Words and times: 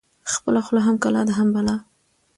خپله 0.33 0.59
خوله 0.65 0.81
هم 0.87 0.95
کلا 1.03 1.21
ده، 1.27 1.33
هم 1.39 1.49
بلا 1.55 1.75